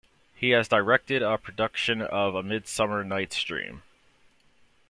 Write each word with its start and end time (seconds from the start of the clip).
He 0.33 0.49
has 0.49 0.67
directed 0.67 1.21
a 1.21 1.37
production 1.37 2.01
of 2.01 2.33
"A 2.33 2.41
Midsummer 2.41 3.03
Night's 3.03 3.39
Dream". 3.43 3.83